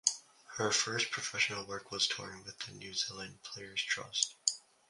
Her 0.57 0.71
first 0.71 1.11
professional 1.11 1.67
work 1.67 1.91
was 1.91 2.07
touring 2.07 2.43
with 2.43 2.57
the 2.57 2.71
New 2.71 2.95
Zealand 2.95 3.43
Players 3.43 3.83
Trust. 3.83 4.33